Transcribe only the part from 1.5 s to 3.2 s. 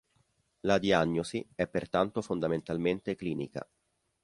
è pertanto fondamentalmente